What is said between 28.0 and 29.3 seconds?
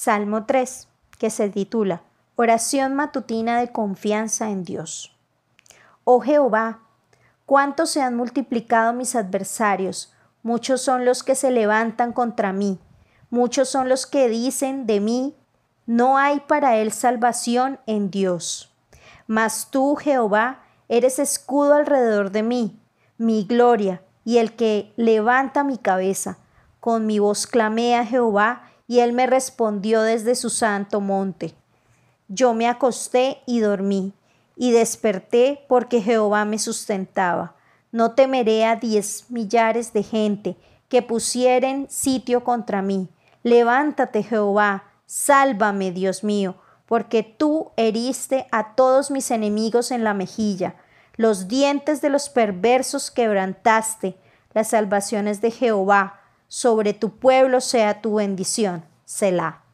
Jehová y él me